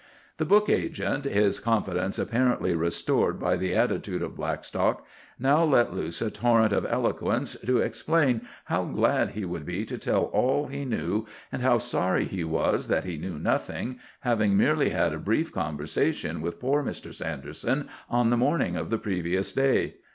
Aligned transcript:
The 0.37 0.45
book 0.45 0.67
agent, 0.67 1.25
his 1.25 1.59
confidence 1.59 2.17
apparently 2.17 2.73
restored 2.73 3.37
by 3.39 3.55
the 3.55 3.75
attitude 3.75 4.23
of 4.23 4.35
Blackstock, 4.35 5.05
now 5.37 5.63
let 5.63 5.93
loose 5.93 6.23
a 6.23 6.31
torrent 6.31 6.73
of 6.73 6.87
eloquence 6.89 7.55
to 7.67 7.77
explain 7.77 8.41
how 8.65 8.85
glad 8.85 9.33
he 9.33 9.45
would 9.45 9.63
be 9.63 9.85
to 9.85 9.99
tell 9.99 10.23
all 10.33 10.65
he 10.65 10.85
knew, 10.85 11.27
and 11.51 11.61
how 11.61 11.77
sorry 11.77 12.25
he 12.25 12.43
was 12.43 12.87
that 12.87 13.03
he 13.05 13.15
knew 13.17 13.37
nothing, 13.37 13.99
having 14.21 14.57
merely 14.57 14.89
had 14.89 15.13
a 15.13 15.19
brief 15.19 15.51
conversation 15.51 16.41
with 16.41 16.59
poor 16.59 16.81
Mr. 16.81 17.13
Sanderson 17.13 17.87
on 18.09 18.31
the 18.31 18.37
morning 18.37 18.75
of 18.75 18.89
the 18.89 18.97
previous 18.97 19.53
day. 19.53 19.97